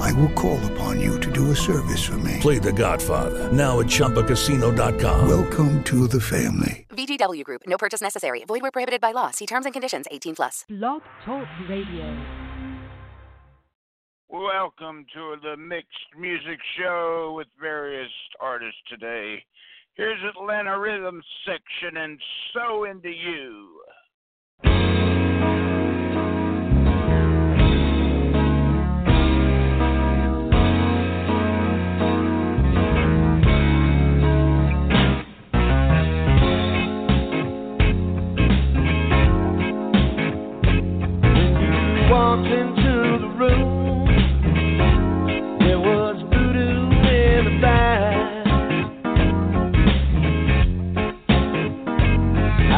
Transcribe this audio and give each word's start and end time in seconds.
I 0.00 0.12
will 0.12 0.30
call 0.30 0.58
upon 0.72 1.00
you 1.00 1.18
to 1.20 1.30
do 1.30 1.50
a 1.50 1.56
service 1.56 2.02
for 2.04 2.18
me. 2.18 2.38
Play 2.40 2.58
The 2.58 2.72
Godfather 2.72 3.52
now 3.52 3.80
at 3.80 3.86
ChumbaCasino.com. 3.86 5.28
Welcome 5.28 5.82
to 5.84 6.06
the 6.06 6.20
family. 6.20 6.86
VGW 6.90 7.42
Group. 7.44 7.62
No 7.66 7.76
purchase 7.78 8.00
necessary. 8.00 8.44
Void 8.44 8.62
where 8.62 8.70
prohibited 8.70 9.00
by 9.00 9.12
law. 9.12 9.30
See 9.30 9.46
terms 9.46 9.64
and 9.66 9.72
conditions. 9.72 10.06
18 10.10 10.34
plus. 10.36 10.64
Blog 10.68 11.02
Talk 11.24 11.46
Radio. 11.68 12.16
Welcome 14.28 15.04
to 15.14 15.36
the 15.42 15.56
mixed 15.58 15.88
music 16.18 16.58
show 16.78 17.34
with 17.36 17.48
various 17.60 18.10
artists 18.40 18.80
today. 18.88 19.44
Here's 19.94 20.18
Atlanta 20.24 20.78
Rhythm 20.78 21.22
section 21.46 21.98
and 21.98 22.18
So 22.54 22.84
Into 22.84 23.10
You. 23.10 23.68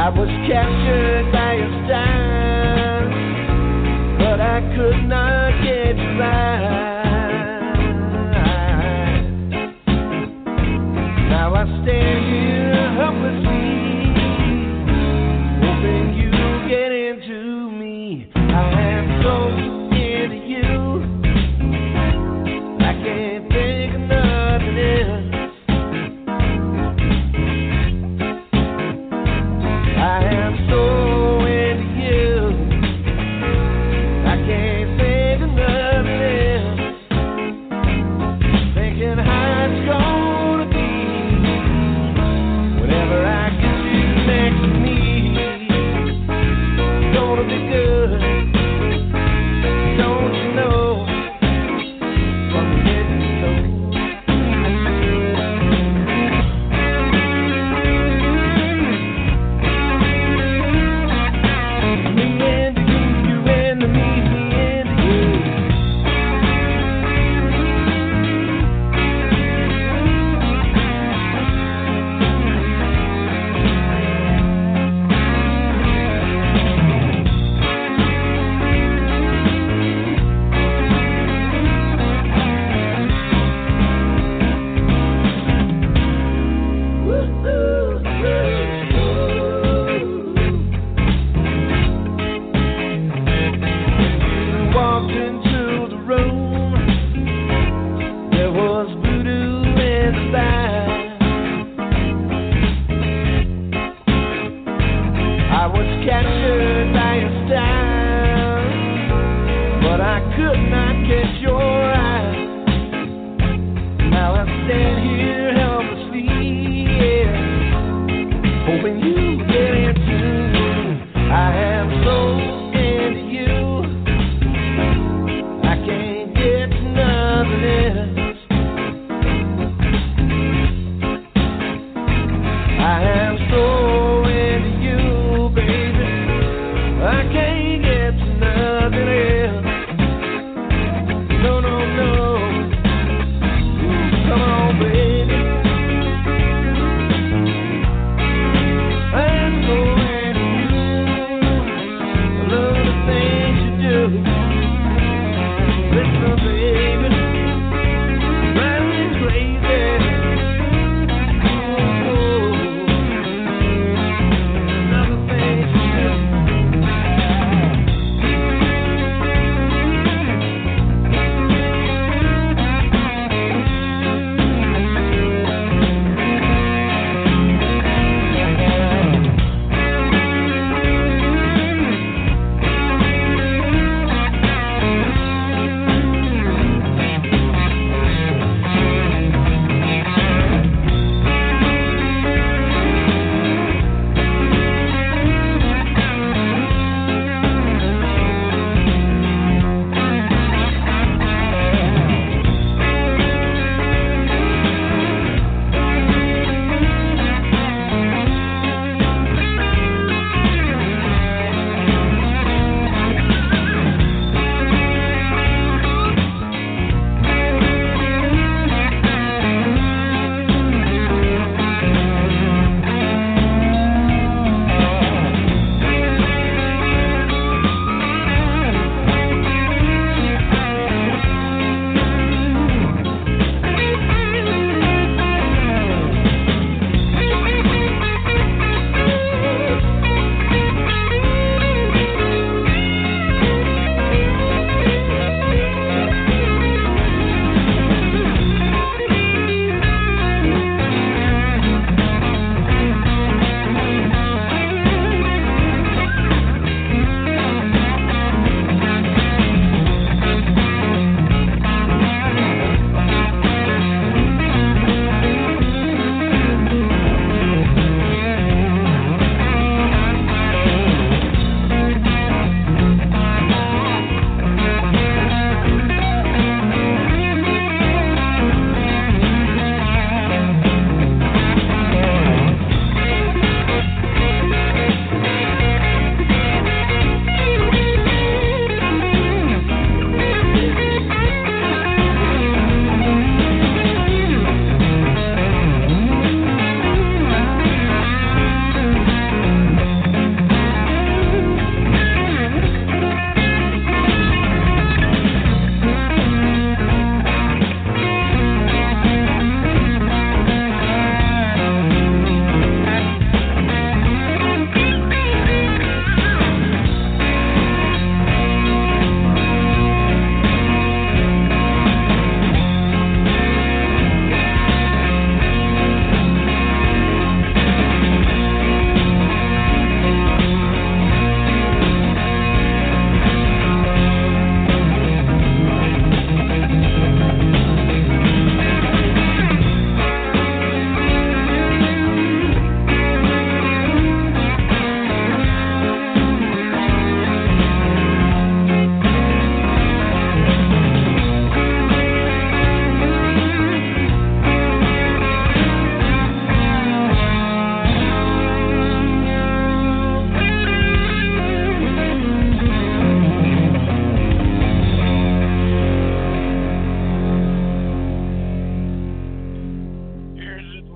I 0.05 0.11
was 0.11 0.29
captured 0.47 1.33
by 1.33 1.55
your 1.55 1.73
style, 1.87 3.09
but 4.19 4.39
I 4.39 4.61
could 4.77 5.09
not 5.09 5.63
get 5.65 5.97
right. 6.21 6.85
Now 11.31 11.55
I 11.55 11.65
stand 11.65 12.21
here 12.35 12.44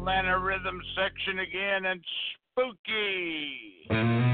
Atlanta 0.09 0.39
Rhythm 0.39 0.81
section 0.97 1.41
again 1.41 1.85
and 1.85 2.03
spooky. 2.55 4.28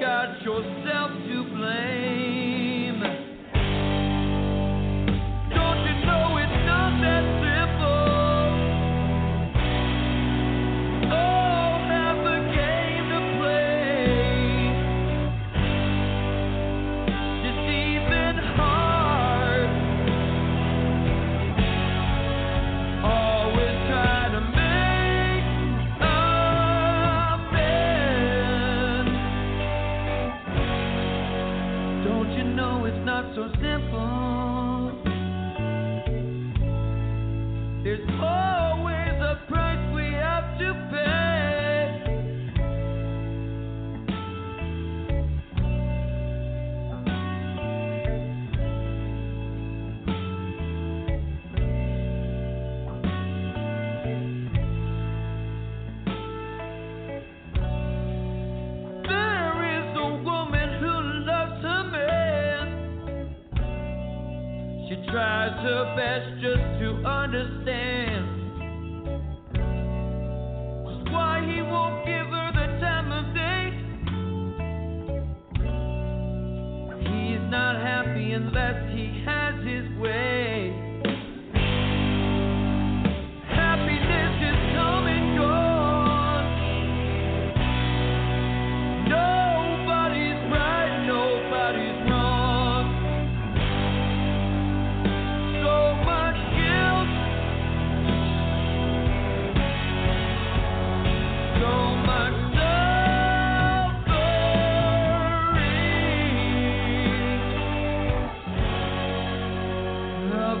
Got 0.00 0.42
yourself 0.42 1.10
to 1.28 1.44
blame. 1.54 2.09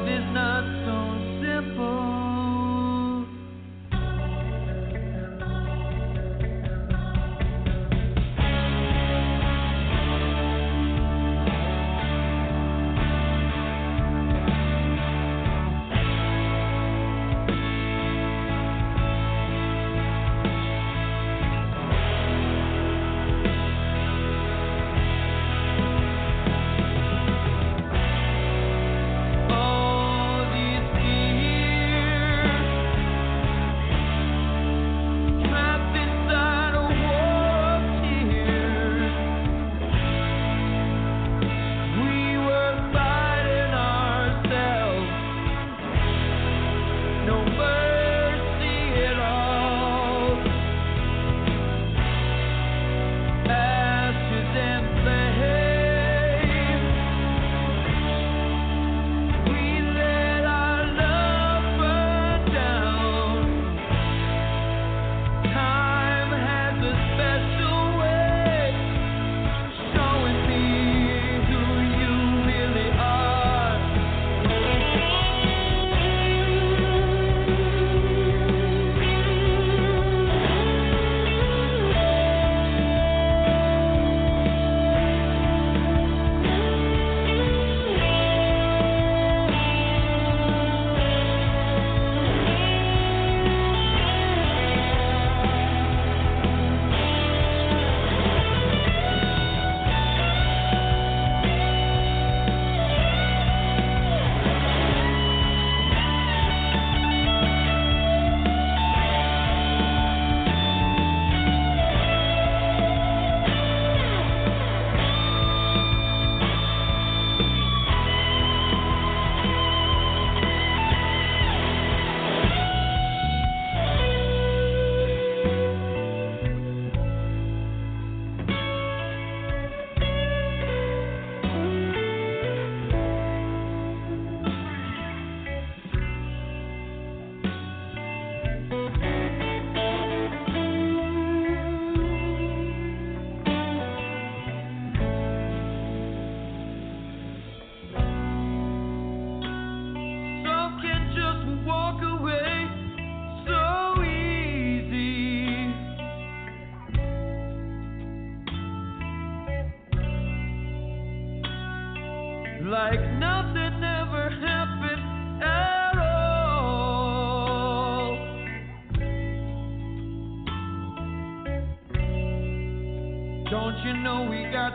business. 0.04 0.30
not 0.34 0.79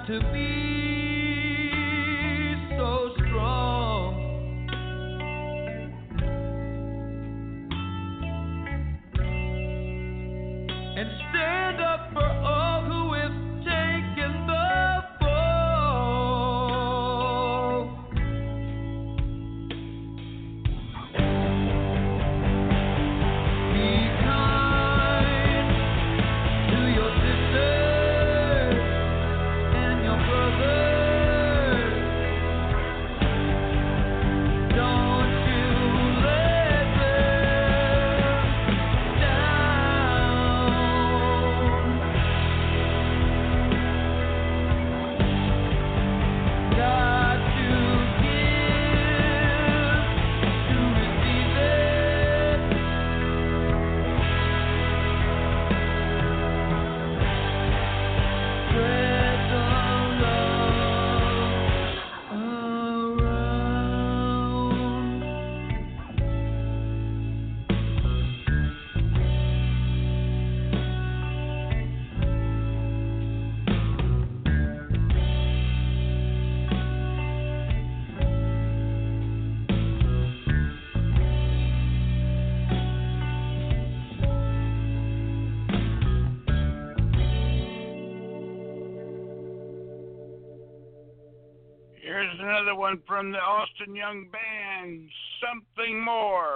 to 0.05 0.19
be 0.31 0.74
one 92.95 93.03
from 93.07 93.31
the 93.31 93.37
Austin 93.37 93.95
Young 93.95 94.27
Band, 94.31 95.09
Something 95.41 96.03
More. 96.03 96.54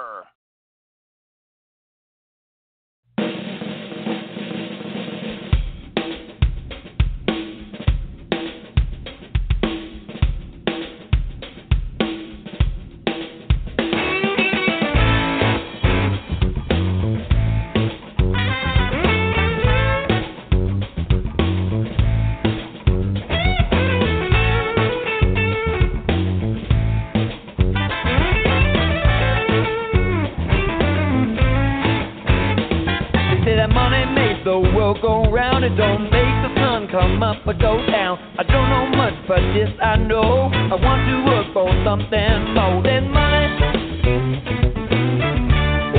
World 34.89 35.02
go 35.02 35.32
round. 35.32 35.63
It 35.63 35.75
don't 35.75 36.04
make 36.04 36.12
the 36.12 36.54
sun 36.56 36.88
come 36.89 37.21
up 37.21 37.45
or 37.45 37.54
go 37.54 37.78
down. 37.88 38.17
I 38.38 38.43
don't 38.43 38.69
know 38.69 38.97
much, 38.97 39.13
but 39.28 39.41
this 39.54 39.69
I 39.82 39.95
know. 39.97 40.49
I 40.52 40.75
want 40.75 41.06
to 41.10 41.25
work 41.30 41.54
for 41.54 41.69
something 41.86 42.54
more 42.54 42.82
than 42.84 43.12
money. 43.12 43.49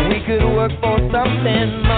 We 0.09 0.27
could 0.27 0.45
work 0.55 0.73
for 0.81 0.99
something 1.13 1.90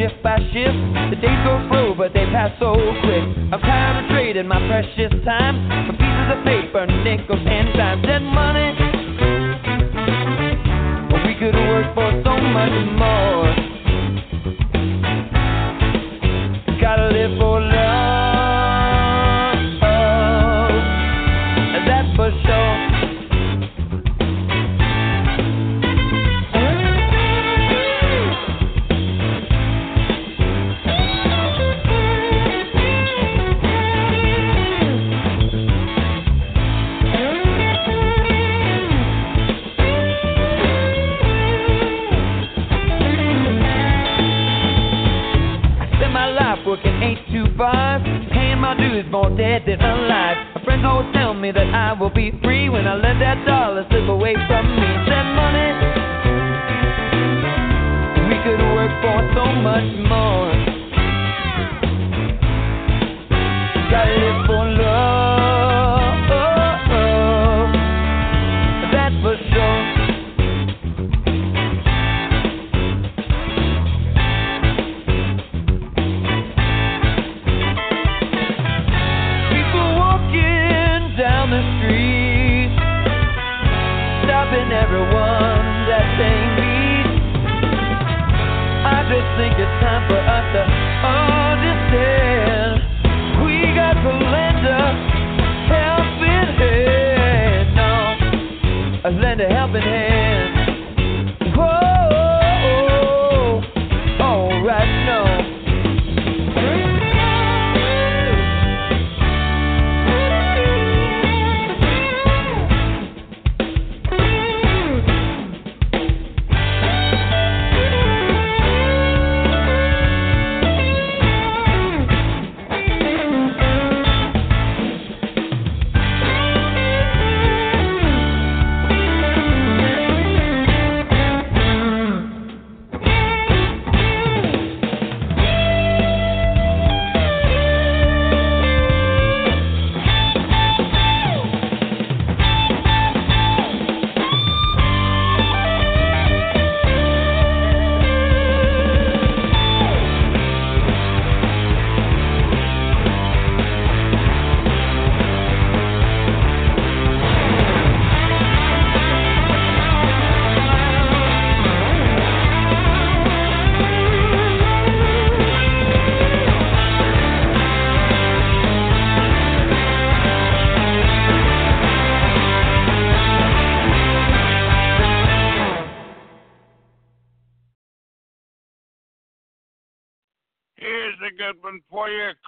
shift 0.00 0.22
by 0.22 0.36
shift, 0.52 0.80
the 1.12 1.16
days 1.20 1.40
go 1.44 1.60
slow, 1.68 1.94
but 1.94 2.14
they 2.14 2.24
pass 2.32 2.50
so 2.58 2.72
quick. 3.04 3.24
I'm 3.52 3.60
tired 3.60 4.04
of 4.04 4.10
trading 4.10 4.48
my 4.48 4.56
precious 4.66 5.12
time 5.24 5.60
for 5.86 5.92
pieces 5.92 6.28
of 6.32 6.40
paper, 6.44 6.86
nickels, 7.04 7.44
and 7.44 7.68
dimes, 7.76 8.06
and 8.08 8.24
money. 8.24 8.72
We 11.28 11.34
could 11.36 11.54
work 11.54 11.94
for 11.94 12.08
so 12.24 12.32
much 12.40 12.76
more. 12.96 13.69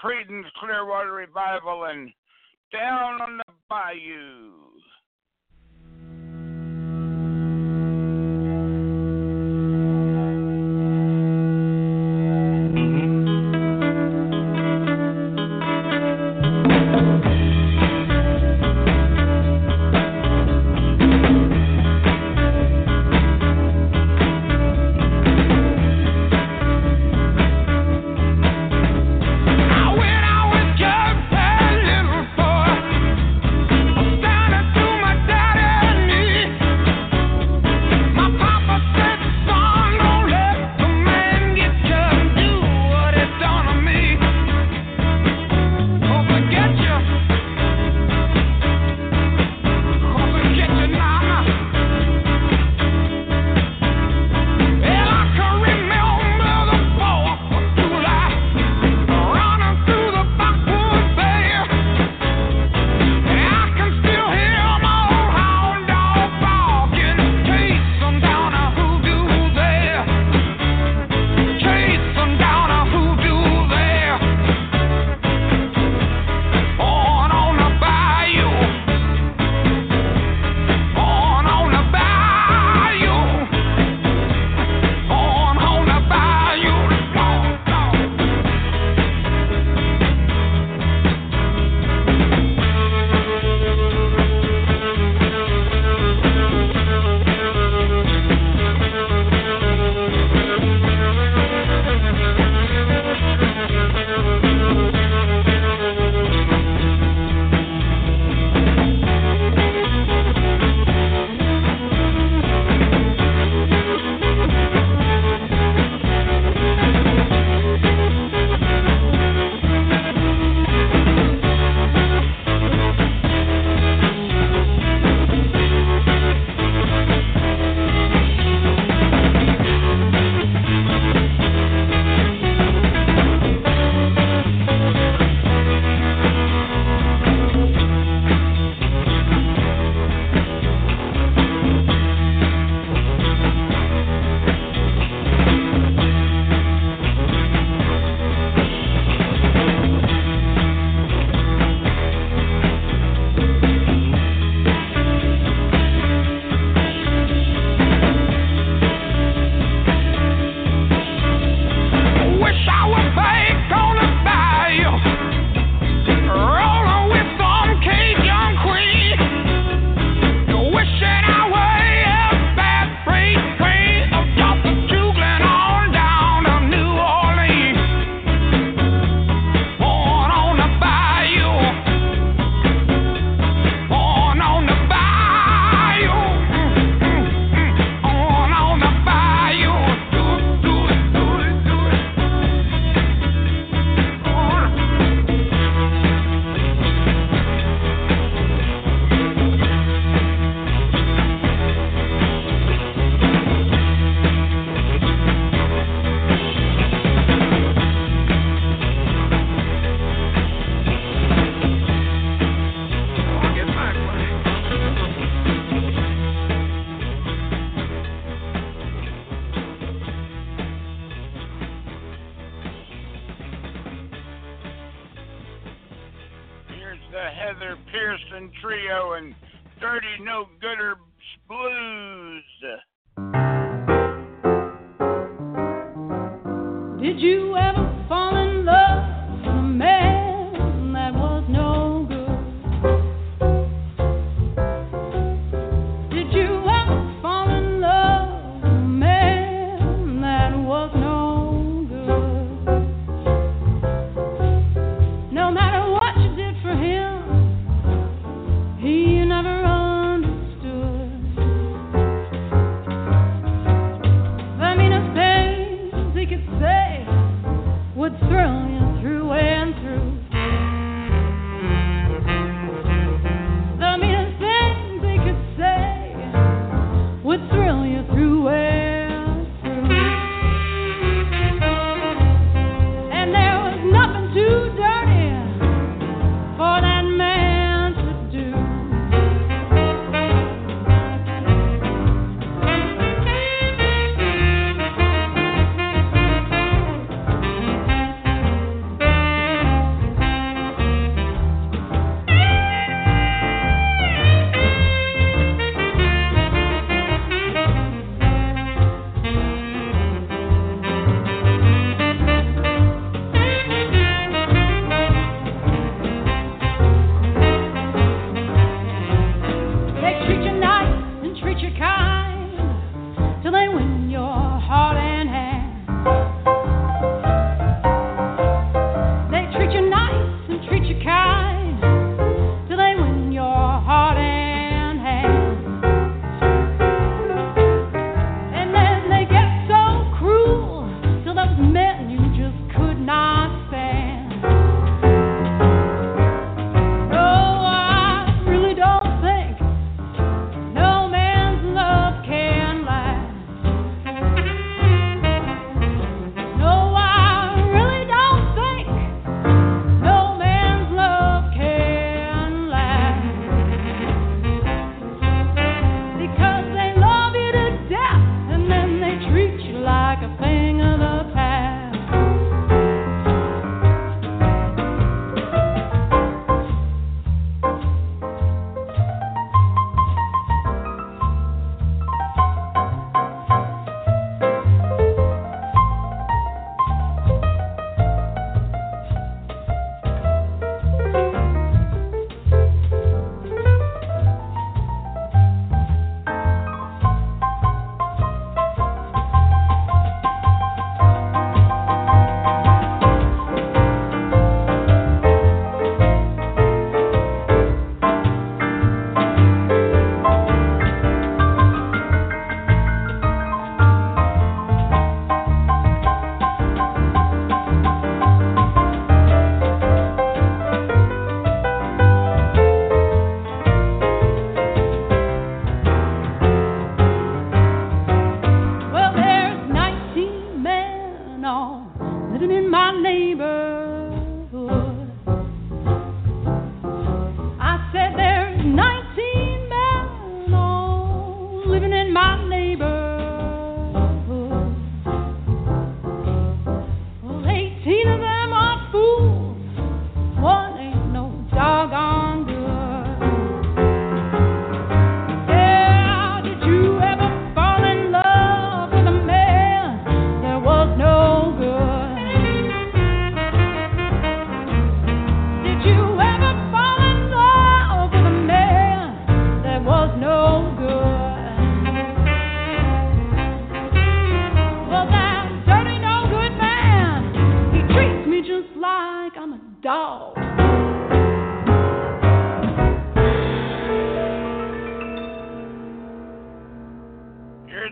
Creedence 0.02 0.50
Clearwater 0.58 1.12
Revival 1.12 1.84
and 1.84 2.10
Down 2.72 3.20
on 3.20 3.38
the 3.38 3.52
Bayou. 3.68 4.71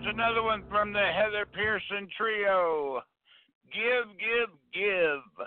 here's 0.02 0.14
another 0.14 0.42
one 0.42 0.62
from 0.70 0.92
the 0.92 0.98
Heather 1.14 1.46
Pearson 1.52 2.08
Trio. 2.16 3.00
Give, 3.72 4.08
give, 4.18 4.50
give. 4.72 5.46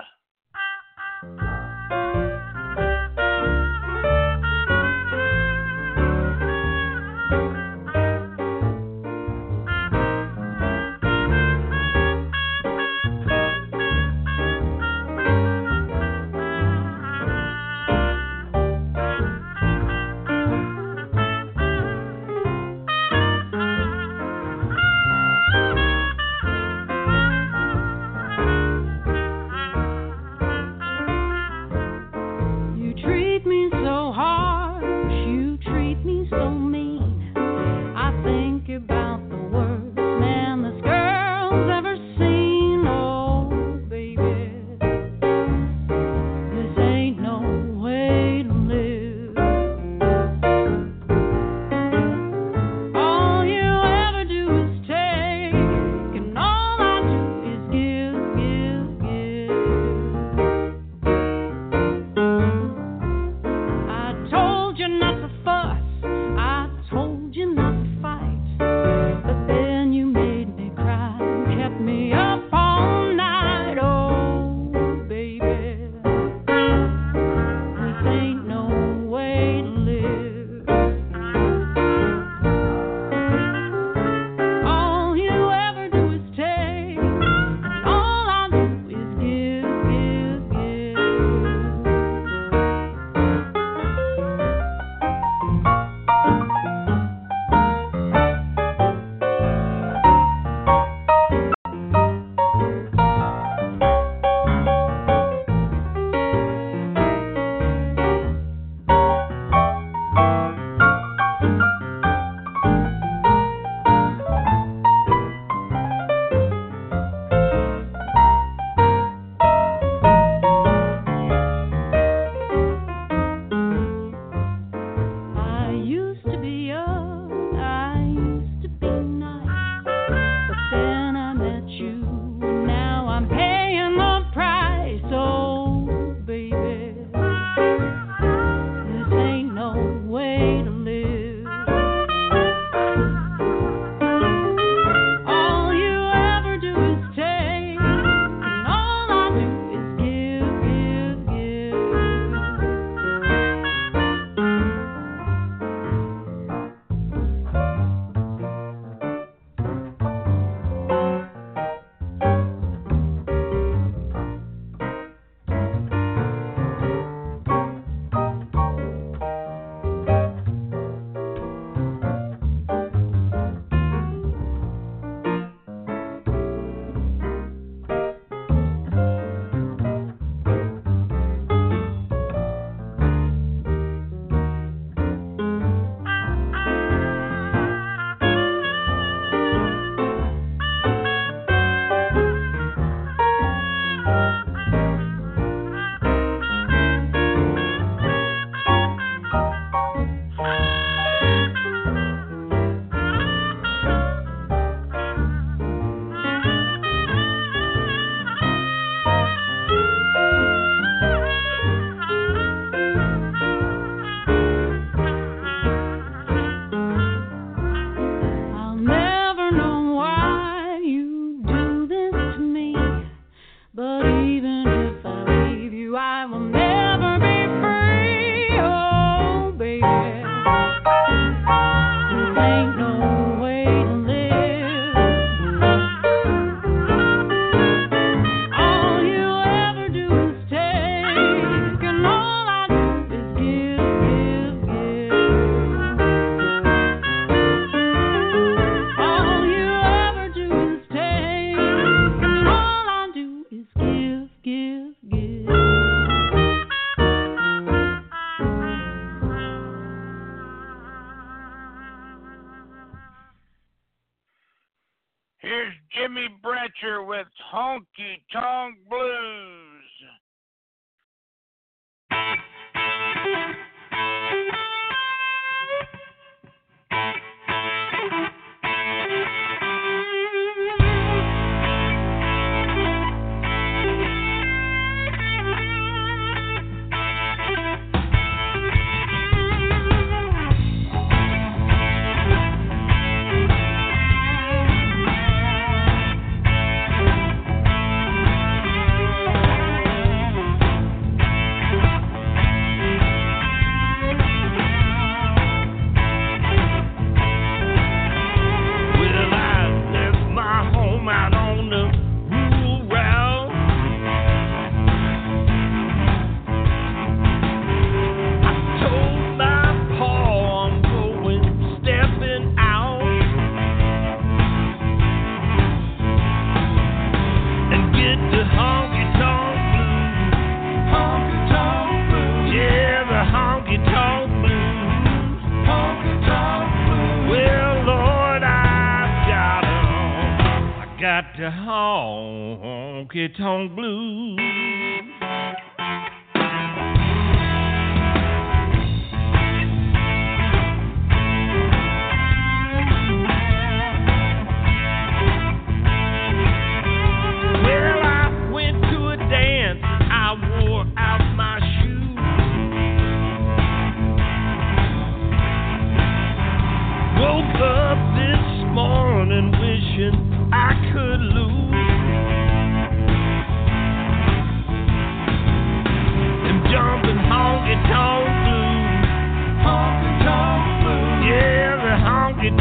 got 341.14 341.26
the 341.38 341.43
honky 341.43 343.28
tonk 343.38 343.76
blues. 343.76 344.83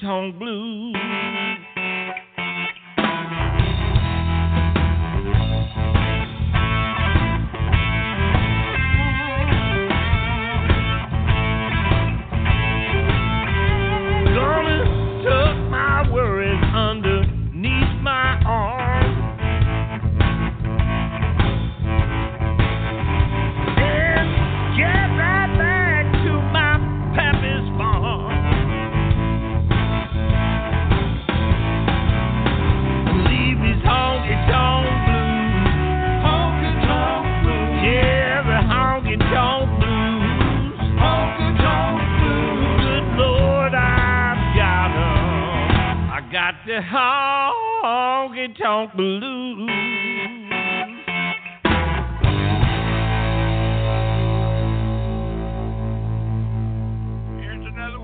Tone 0.00 0.32
Blues. 0.38 0.89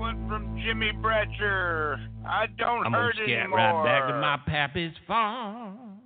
out 0.07 0.27
from 0.27 0.61
Jimmy 0.63 0.91
Bratcher. 1.01 1.97
I 2.25 2.47
don't 2.57 2.85
I'm 2.85 2.93
hurt 2.93 3.15
gonna 3.15 3.27
get 3.27 3.51
right 3.51 3.83
back 3.83 4.07
to 4.07 4.13
my 4.13 4.37
pappy's 4.45 4.93
farm. 5.05 5.99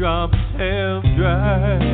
drops 0.00 0.34
have 0.56 1.02
dried. 1.14 1.89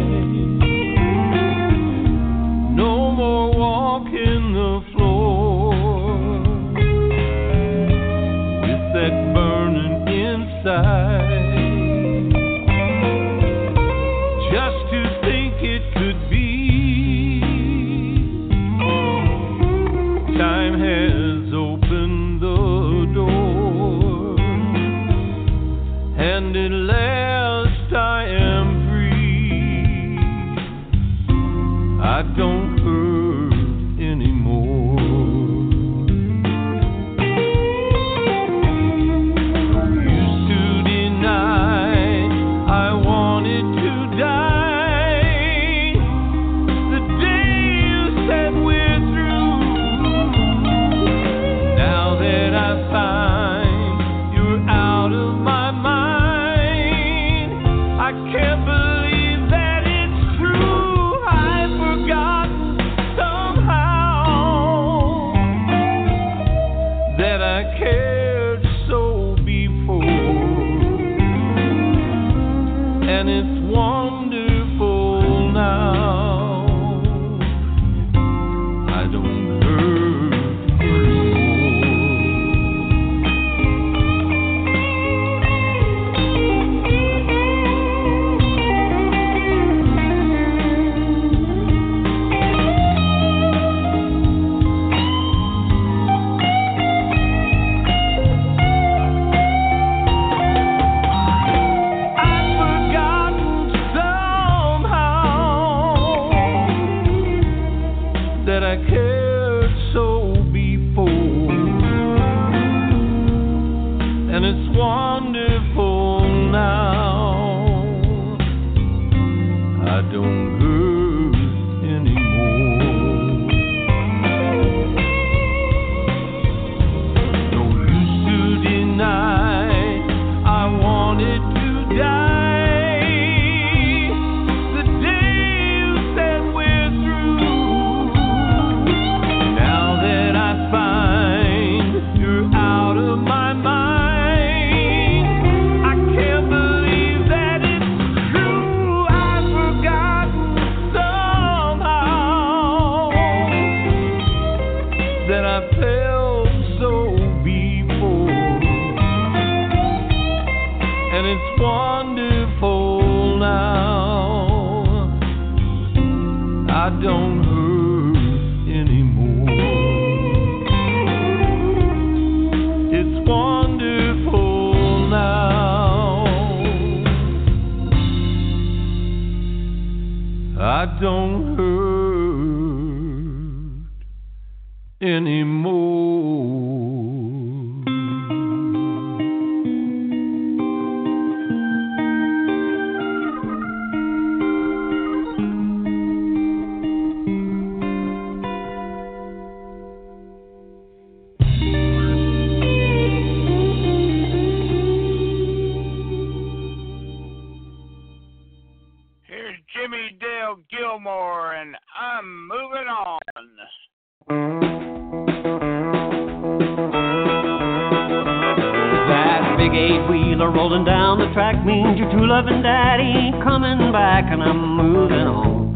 And 224.37 224.45
I'm 224.45 224.76
moving 224.76 225.26
on. 225.32 225.72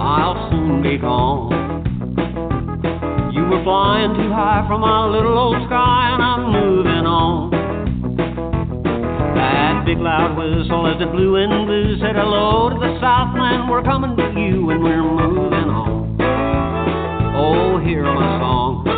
I'll 0.00 0.48
soon 0.48 0.82
be 0.82 0.96
gone. 0.96 1.52
You 3.34 3.44
were 3.44 3.62
flying 3.62 4.16
too 4.16 4.32
high 4.32 4.64
from 4.66 4.80
my 4.80 5.04
little 5.06 5.36
old 5.36 5.60
sky, 5.68 6.16
and 6.16 6.22
I'm 6.24 6.52
moving 6.52 7.04
on. 7.04 7.50
That 9.36 9.84
big 9.84 9.98
loud 9.98 10.38
whistle 10.38 10.86
as 10.88 10.96
it 11.02 11.12
blew 11.12 11.36
and 11.36 11.66
blew 11.66 12.00
said 12.00 12.16
hello 12.16 12.70
to 12.70 12.80
the 12.80 12.96
Southland. 12.98 13.68
We're 13.68 13.84
coming 13.84 14.16
to 14.16 14.24
you, 14.40 14.70
and 14.70 14.82
we're 14.82 15.04
moving 15.04 15.68
on. 15.68 16.16
Oh, 17.36 17.76
hear 17.84 18.04
my 18.04 18.40
song. 18.40 18.88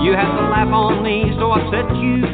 You 0.00 0.16
had 0.16 0.32
to 0.32 0.48
laugh 0.48 0.72
on 0.72 1.04
me, 1.04 1.28
so 1.36 1.52
I 1.52 1.60
set 1.68 1.92
you 2.00 2.24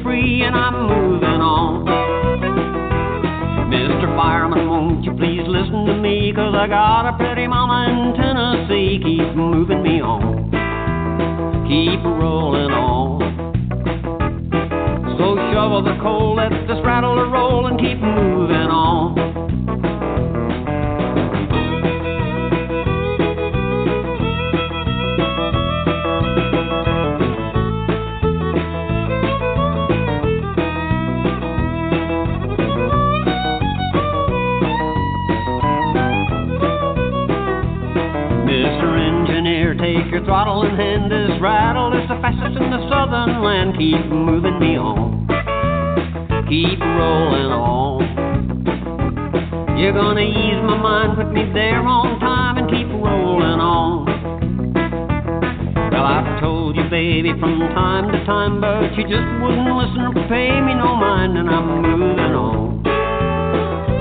I 6.67 6.69
got 6.69 7.07
a 7.07 7.17
pretty 7.17 7.47
mama 7.47 7.87
in 7.87 8.19
Tennessee. 8.19 8.99
Keep 8.99 9.37
moving 9.37 9.86
Keep 43.87 44.11
moving 44.11 44.59
me 44.59 44.77
on. 44.77 45.31
Keep 46.51 46.81
rolling 46.83 47.55
on. 47.55 48.03
You're 49.79 49.93
gonna 49.93 50.27
ease 50.27 50.59
my 50.67 50.77
mind, 50.77 51.15
put 51.15 51.31
me 51.31 51.47
there 51.55 51.87
on 51.87 52.19
time, 52.19 52.59
and 52.59 52.67
keep 52.69 52.89
rolling 52.89 53.63
on. 53.63 54.11
Well, 55.93 56.03
I've 56.03 56.41
told 56.41 56.75
you, 56.75 56.91
baby, 56.91 57.31
from 57.39 57.61
time 57.79 58.11
to 58.11 58.19
time, 58.27 58.61
but 58.61 58.91
you 58.99 59.05
just 59.07 59.23
wouldn't 59.39 59.71
listen 59.71 60.03
or 60.03 60.15
pay 60.27 60.51
me 60.67 60.75
no 60.75 60.99
mind, 60.99 61.39
and 61.39 61.49
I'm 61.49 61.81
moving 61.81 62.35
on. 62.35 62.83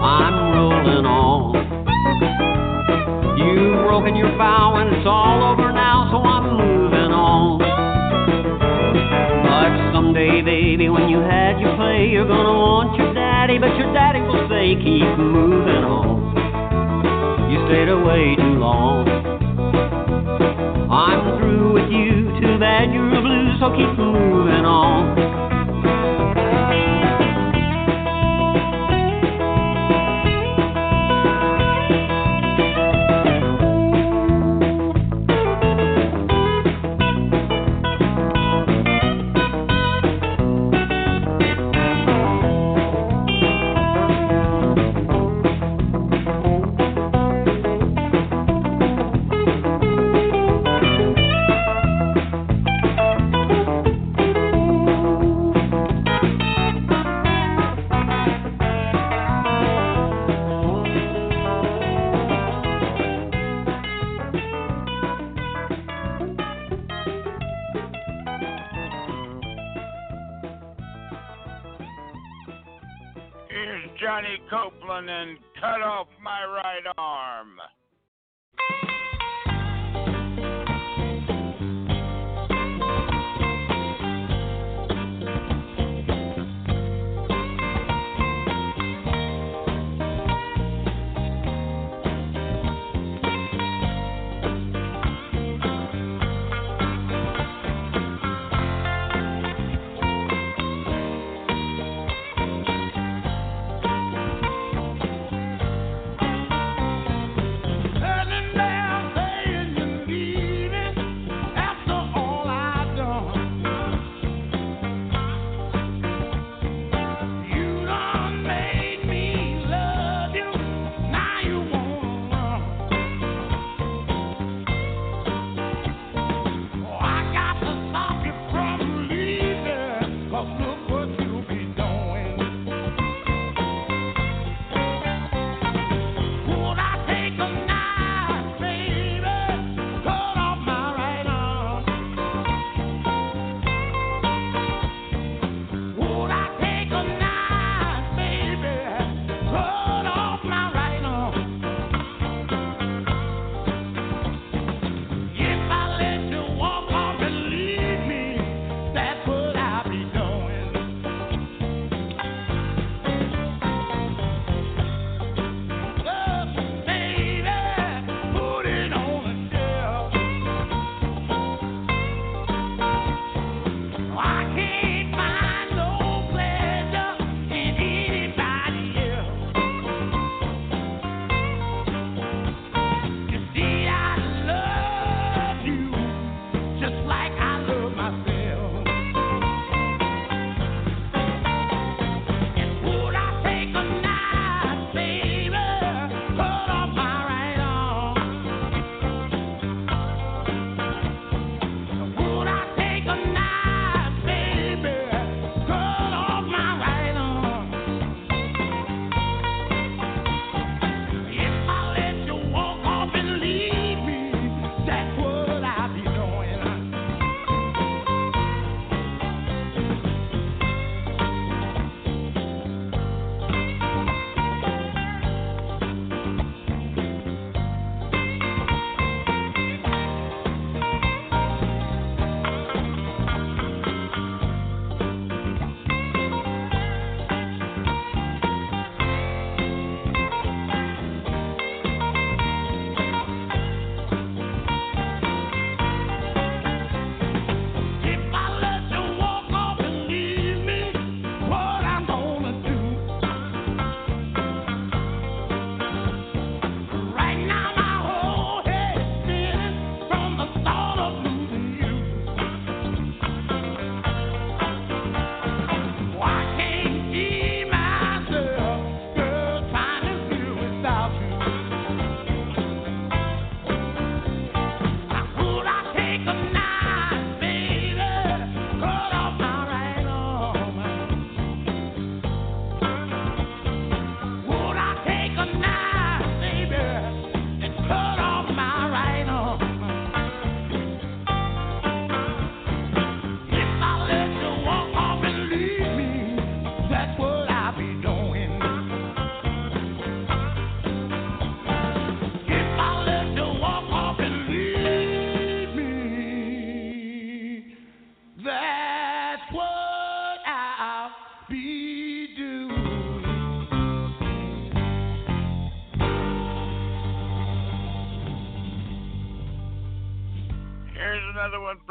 I'm 0.02 0.34
rolling 0.58 1.06
on. 1.06 1.62
You've 3.38 3.86
broken 3.86 4.16
your 4.16 4.36
vow 4.36 4.82
and 4.82 4.90
it's 4.96 5.06
all 5.06 5.54
over 5.54 5.75
Baby, 10.44 10.90
when 10.90 11.08
you 11.08 11.20
had 11.22 11.60
your 11.62 11.76
play, 11.78 12.10
you're 12.12 12.28
gonna 12.28 12.54
want 12.54 13.00
your 13.00 13.14
daddy, 13.14 13.58
but 13.58 13.76
your 13.78 13.92
daddy 13.94 14.20
will 14.20 14.48
say, 14.50 14.76
keep 14.76 15.08
moving 15.18 15.84
on. 15.84 17.50
You 17.50 17.66
stayed 17.66 17.88
away 17.88 18.36
too 18.36 18.60
long. 18.60 19.08
I'm 20.92 21.40
through 21.40 21.74
with 21.74 21.90
you, 21.90 22.38
too 22.42 22.60
bad 22.60 22.94
you're 22.94 23.16
a 23.16 23.22
blue, 23.22 23.58
so 23.60 23.72
keep 23.72 23.98
moving 23.98 24.66
on. 24.66 25.45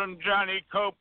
From 0.05 0.19
Johnny 0.21 0.63
Copeland 0.71 0.94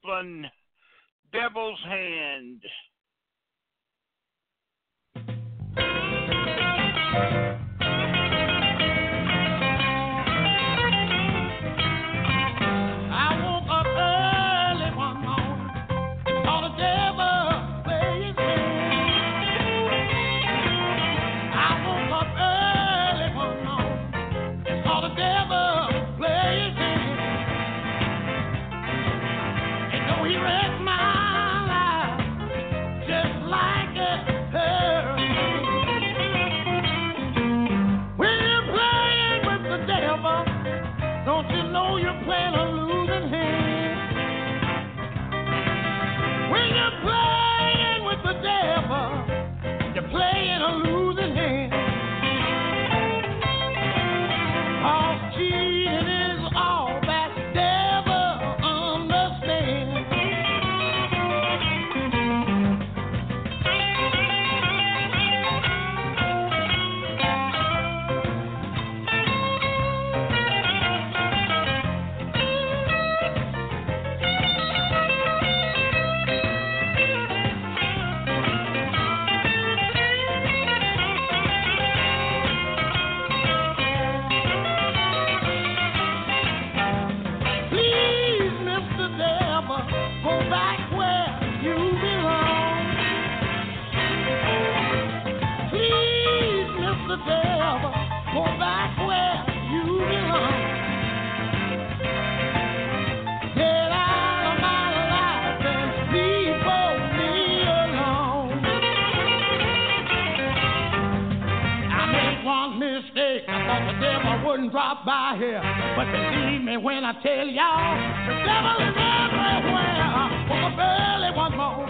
y'all. 117.53 117.93
The 118.25 118.33
devil 118.49 118.77
is 118.81 118.97
everywhere. 118.97 120.09
Oh, 120.09 120.49
Walk 120.49 120.73
a 120.73 120.75
belly 120.75 121.31
once 121.37 121.55
more. 121.55 121.85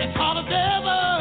It's 0.00 0.16
called 0.16 0.38
a 0.38 0.48
devil. 0.48 1.13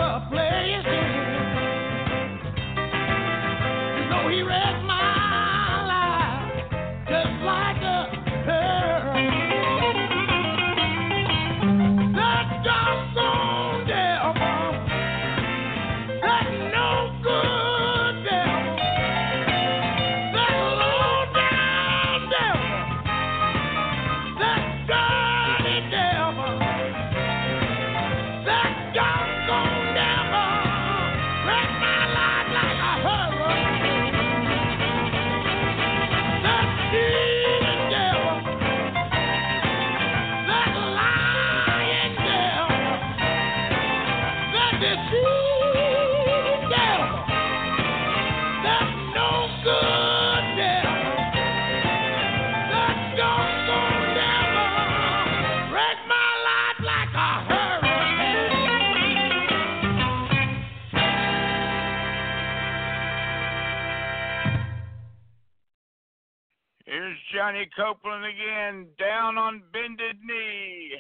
Johnny 67.44 67.68
Copeland 67.76 68.24
again, 68.24 68.88
down 68.98 69.38
on 69.38 69.64
bended 69.74 70.16
knee. 70.24 70.94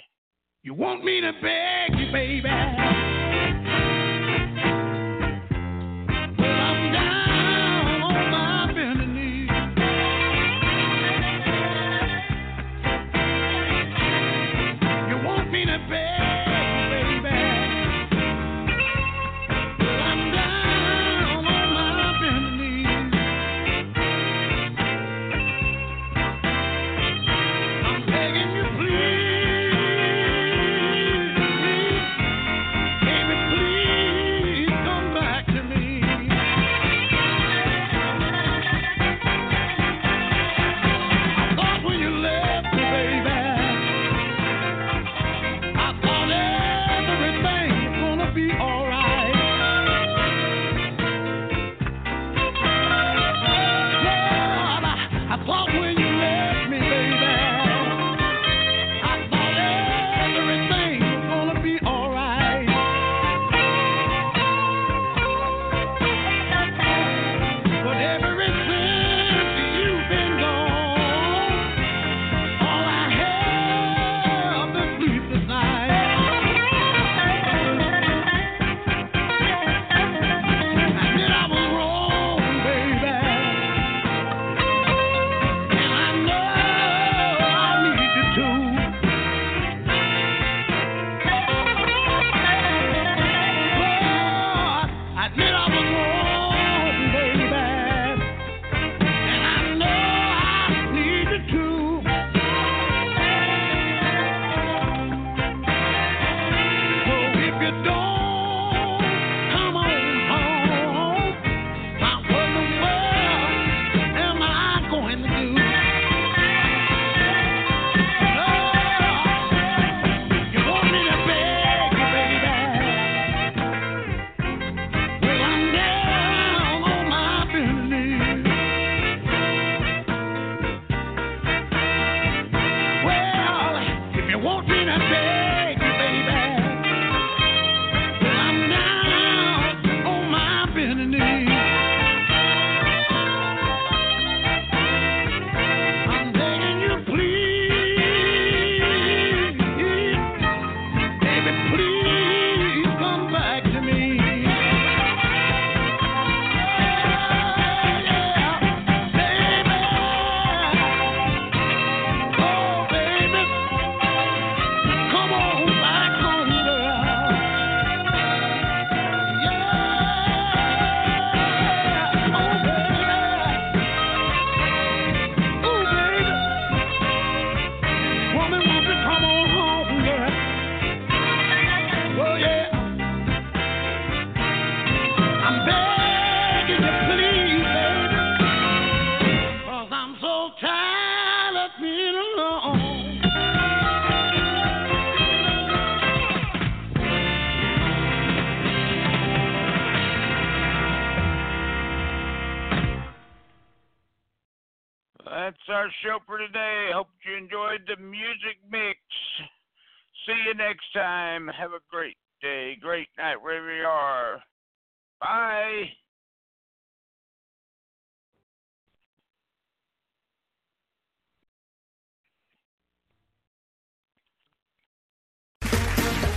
You 0.61 0.73
want 0.73 1.01
me 1.05 1.21
to 1.21 1.31
beg 1.41 1.97
you, 1.97 2.11
baby? 2.11 2.92